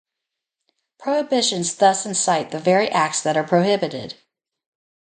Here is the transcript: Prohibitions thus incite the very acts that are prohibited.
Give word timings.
Prohibitions 0.97 1.75
thus 1.75 2.07
incite 2.07 2.49
the 2.49 2.57
very 2.57 2.89
acts 2.89 3.21
that 3.21 3.37
are 3.37 3.43
prohibited. 3.43 4.15